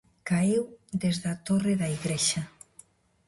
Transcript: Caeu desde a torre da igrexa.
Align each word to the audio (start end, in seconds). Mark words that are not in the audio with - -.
Caeu 0.29 0.63
desde 1.03 1.27
a 1.33 1.35
torre 1.47 1.73
da 1.81 1.87
igrexa. 1.97 2.41